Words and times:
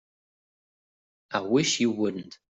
I 1.29 1.41
wish 1.41 1.79
you 1.79 1.91
wouldn't. 1.91 2.39